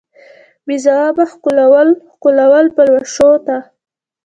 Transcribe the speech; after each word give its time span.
بې 0.65 0.75
ځوابه 0.85 1.23
ښکلو، 1.31 1.67
ښکلو 2.11 2.53
پلوشو 2.75 3.31
ته 3.45 3.57